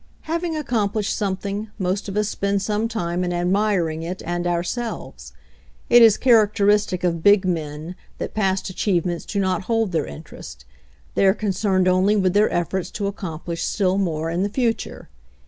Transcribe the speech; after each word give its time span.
Having 0.21 0.55
accomplished 0.57 1.15
something, 1.15 1.69
most 1.77 2.09
of 2.09 2.17
us 2.17 2.27
spend 2.27 2.63
some 2.63 2.87
time 2.87 3.23
in 3.23 3.31
ad 3.31 3.51
miring 3.51 4.01
it 4.01 4.23
and 4.25 4.47
ourselves. 4.47 5.31
It 5.91 6.01
is 6.01 6.17
characteristic 6.17 7.03
of 7.03 7.21
big 7.21 7.45
men 7.45 7.95
that 8.17 8.33
past 8.33 8.67
achievements 8.71 9.25
do 9.27 9.39
not 9.39 9.65
hold 9.65 9.91
their 9.91 10.07
interest; 10.07 10.65
they 11.13 11.23
are 11.27 11.35
concerned 11.35 11.87
only 11.87 12.15
with 12.15 12.33
their 12.33 12.49
ef 12.51 12.71
forts 12.71 12.89
to 12.93 13.05
accomplish 13.05 13.63
still 13.63 13.99
more 13.99 14.31
in 14.31 14.41
the 14.41 14.49
future. 14.49 15.07